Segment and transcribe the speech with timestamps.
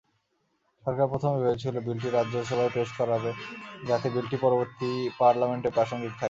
[0.83, 3.31] সরকার প্রথমে ভেবেছিল, বিলটি রাজ্যসভায় পেশ করাবে,
[3.83, 4.89] যাতে বিলটি পরবর্তী
[5.19, 6.19] পার্লামেন্টেও প্রাসঙ্গিক থাকে।